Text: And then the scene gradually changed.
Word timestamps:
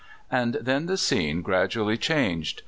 And 0.31 0.55
then 0.55 0.87
the 0.87 0.97
scene 0.97 1.43
gradually 1.43 1.95
changed. 1.95 2.59